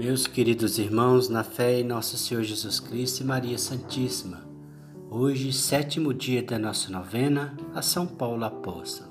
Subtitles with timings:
[0.00, 4.48] Meus queridos irmãos, na fé em nosso Senhor Jesus Cristo e Maria Santíssima,
[5.10, 9.10] hoje, sétimo dia da nossa novena a São Paulo Apóstolo.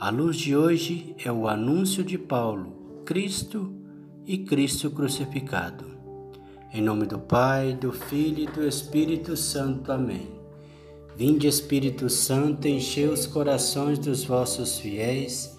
[0.00, 3.70] A luz de hoje é o anúncio de Paulo, Cristo
[4.24, 5.84] e Cristo crucificado.
[6.72, 9.92] Em nome do Pai, do Filho e do Espírito Santo.
[9.92, 10.26] Amém.
[11.14, 15.54] Vinde, Espírito Santo, enchei os corações dos vossos fiéis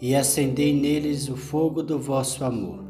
[0.00, 2.89] e acendei neles o fogo do vosso amor.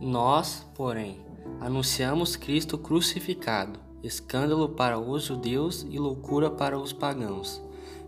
[0.00, 1.18] Nós, porém,
[1.58, 7.62] anunciamos Cristo crucificado, escândalo para os judeus e loucura para os pagãos.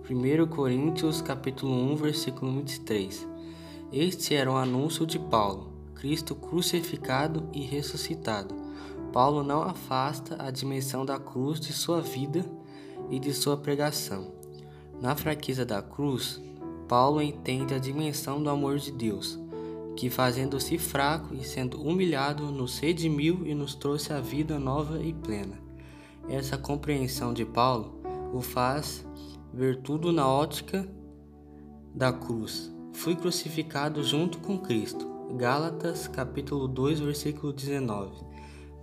[0.08, 3.27] 1 Coríntios capítulo 1, versículo 23.
[3.91, 8.55] Este era o anúncio de Paulo, Cristo crucificado e ressuscitado.
[9.11, 12.45] Paulo não afasta a dimensão da cruz de sua vida
[13.08, 14.30] e de sua pregação.
[15.00, 16.39] Na fraqueza da cruz,
[16.86, 19.48] Paulo entende a dimensão do amor de Deus
[19.99, 25.13] que fazendo-se fraco e sendo humilhado, nos redimiu e nos trouxe a vida nova e
[25.13, 25.59] plena.
[26.29, 28.01] Essa compreensão de Paulo
[28.33, 29.05] o faz
[29.53, 30.89] ver tudo na ótica
[31.93, 32.73] da cruz.
[32.93, 35.05] Fui crucificado junto com Cristo.
[35.37, 38.25] Gálatas capítulo 2, versículo 19.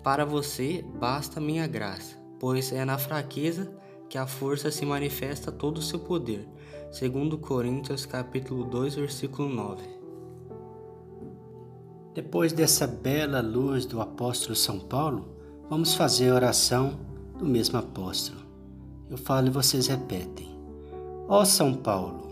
[0.04, 3.74] Para você basta minha graça, pois é na fraqueza
[4.10, 6.46] que a força se manifesta todo o seu poder.
[6.92, 9.95] Segundo Coríntios capítulo 2, versículo 9.
[12.16, 15.36] Depois dessa bela luz do apóstolo São Paulo,
[15.70, 16.98] vamos fazer a oração
[17.38, 18.40] do mesmo apóstolo.
[19.10, 20.48] Eu falo e vocês repetem.
[21.28, 22.32] Ó São Paulo,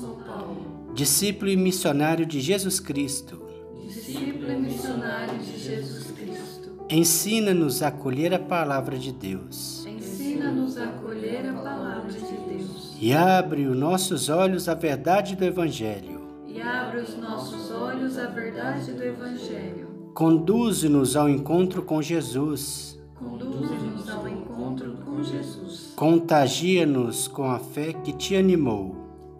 [0.00, 3.40] São Paulo, discípulo e missionário de Jesus Cristo,
[3.86, 10.84] discípulo e missionário de Jesus Cristo, ensina-nos a acolher a palavra de Deus ensina-nos a
[10.84, 16.21] acolher a palavra de Deus e abre os nossos olhos à verdade do Evangelho.
[16.62, 19.88] Abre os nossos olhos à verdade do Evangelho.
[20.14, 23.00] Conduze-nos ao encontro com Jesus.
[23.14, 25.92] Conduze-nos ao encontro com Jesus.
[25.96, 28.96] Contagia-nos com a fé que te animou.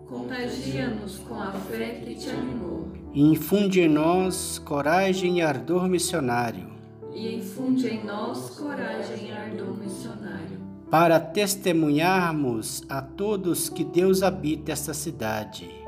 [0.08, 2.88] Contagia-nos com a fé que te animou.
[3.12, 6.70] E infunde em nós coragem e ardor missionário.
[7.14, 10.60] E infunde em nós coragem e ardor missionário.
[10.90, 15.81] Para testemunharmos a todos que Deus habita esta cidade.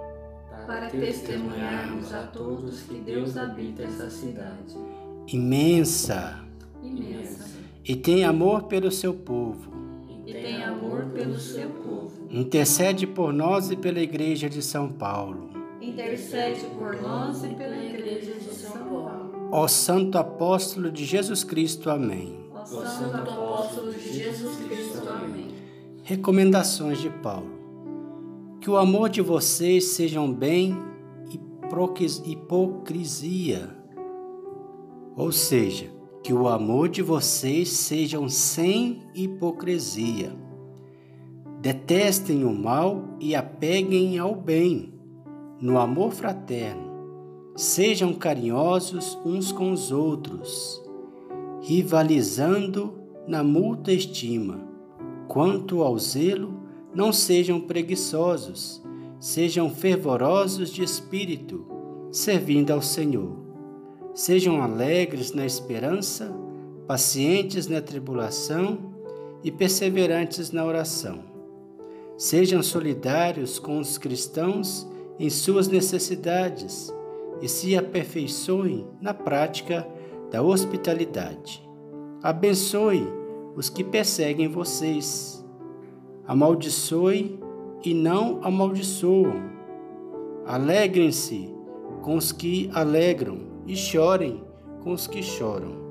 [0.66, 4.75] Para testemunharmos a todos que Deus habita essa cidade.
[5.26, 6.41] Imensa
[6.82, 7.44] Imensa.
[7.84, 9.72] e tem amor pelo seu povo.
[10.26, 12.12] E tem amor pelo seu povo.
[12.30, 15.50] Intercede por nós e pela Igreja de São Paulo.
[15.80, 19.48] Intercede por nós e pela Igreja de São Paulo.
[19.53, 21.91] Ó Santo Apóstolo de Jesus Cristo.
[21.91, 22.38] Amém.
[22.54, 25.08] Ó Santo Apóstolo de Jesus Cristo.
[25.08, 25.48] Amém.
[26.03, 27.63] Recomendações de Paulo.
[28.64, 30.75] Que o amor de vocês sejam bem
[32.25, 33.69] hipocrisia.
[35.14, 35.92] Ou seja,
[36.22, 40.34] que o amor de vocês sejam sem hipocrisia.
[41.60, 44.94] Detestem o mal e apeguem ao bem,
[45.60, 46.91] no amor fraterno.
[47.54, 50.82] Sejam carinhosos uns com os outros,
[51.60, 52.94] rivalizando
[53.28, 54.66] na multa estima.
[55.28, 56.63] Quanto ao zelo,
[56.94, 58.82] não sejam preguiçosos,
[59.19, 61.66] sejam fervorosos de espírito,
[62.12, 63.37] servindo ao Senhor.
[64.15, 66.33] Sejam alegres na esperança,
[66.87, 68.94] pacientes na tribulação
[69.43, 71.25] e perseverantes na oração.
[72.16, 74.87] Sejam solidários com os cristãos
[75.19, 76.94] em suas necessidades
[77.43, 79.87] e se aperfeiçoem na prática
[80.31, 81.63] da hospitalidade.
[82.22, 83.07] Abençoe
[83.57, 85.43] os que perseguem vocês.
[86.26, 87.38] Amaldiçoe
[87.84, 89.42] e não amaldiçoam.
[90.47, 91.54] Alegrem-se
[92.00, 94.42] com os que alegram e chorem
[94.82, 95.84] com os que choram.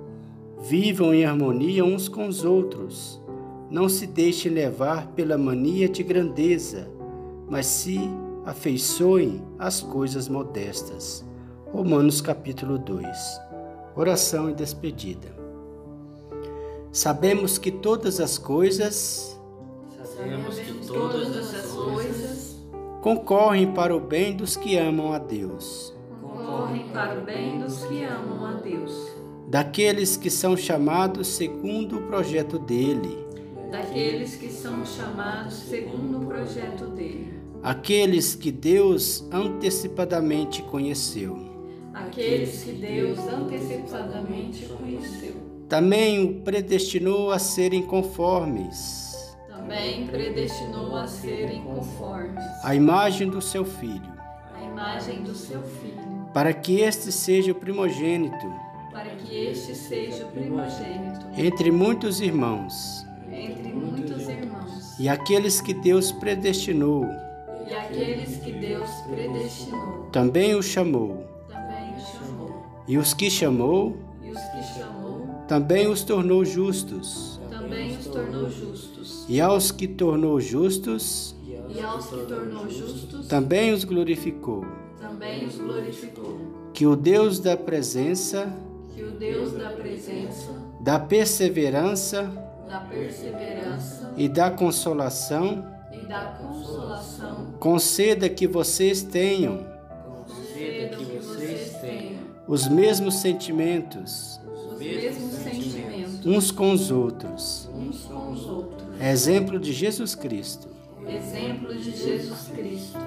[0.59, 3.21] Vivam em harmonia uns com os outros.
[3.69, 6.89] Não se deixem levar pela mania de grandeza,
[7.47, 8.00] mas se
[8.44, 11.24] afeiçoem às coisas modestas.
[11.71, 13.07] Romanos capítulo 2.
[13.95, 15.36] Oração e despedida.
[16.91, 19.32] Sabemos que todas as coisas
[20.15, 22.57] Sabemos que todas essas coisas
[23.01, 28.04] concorrem para o bem dos que amam a Deus, concorrem para o bem dos que
[28.04, 29.12] amam a Deus,
[29.48, 33.25] daqueles que são chamados segundo o projeto dele,
[33.71, 37.33] daqueles que são chamados segundo o projeto dele,
[37.63, 41.39] aqueles que Deus antecipadamente conheceu.
[41.92, 45.33] aqueles que Deus antecipadamente conheceu.
[45.68, 49.02] Também o predestinou a serem conformes
[49.63, 54.12] Também predestinou a serem conformes à imagem do seu filho,
[54.54, 58.51] à imagem do seu filho, para que este seja o primogênito
[58.92, 63.06] para que este seja o primogênito entre muitos irmãos.
[63.31, 65.00] entre muitos irmãos.
[65.00, 67.06] E aqueles que Deus predestinou,
[67.68, 71.24] E aqueles que Deus predestinou, também o chamou.
[71.50, 72.63] também o chamou.
[72.88, 77.32] E os que chamou, E os que chamou, também os tornou justos.
[78.13, 79.25] Tornou justos.
[79.27, 81.36] E aos que tornou justos,
[81.69, 84.65] E aos que tornou justos, também os glorificou.
[85.00, 86.39] também os glorificou.
[86.74, 88.51] Que o Deus da presença,
[88.95, 90.51] Que o Deus da presença,
[90.81, 92.31] da perseverança
[92.68, 99.60] da perseverança e da consolação e da consolação conceda que vocês tenham
[100.25, 104.39] conceda que vocês tenham os mesmos sentimentos
[104.71, 105.93] os mesmos sentimentos
[106.25, 107.70] uns com os outros.
[107.74, 109.02] uns com os outros.
[109.02, 110.68] Exemplo de Jesus Cristo.
[111.08, 113.00] Exemplo de Jesus Cristo.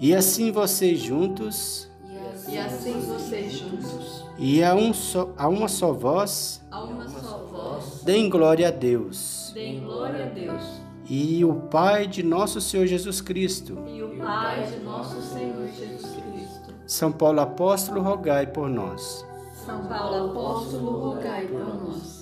[0.00, 1.88] E assim vocês juntos
[2.48, 7.38] E assim vocês juntos, e a, um só, a uma só voz a uma só
[7.44, 9.52] voz, deem glória a Deus.
[9.54, 10.62] deem glória a Deus.
[11.08, 16.02] E o Pai de nosso Senhor Jesus Cristo, E o Pai de nosso Senhor Jesus
[16.02, 16.74] Cristo.
[16.86, 19.24] São Paulo apóstolo, rogai por nós.
[19.64, 22.21] São Paulo apóstolo, rogai por nós.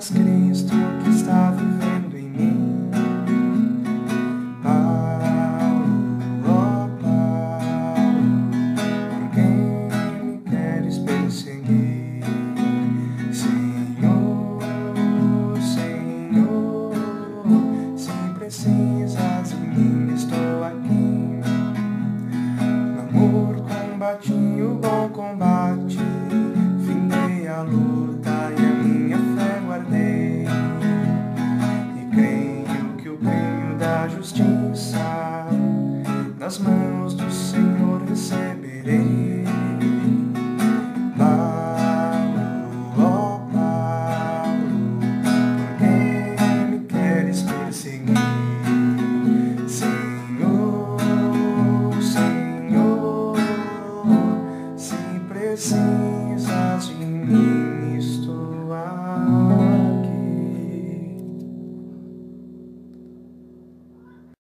[0.00, 0.89] mascherista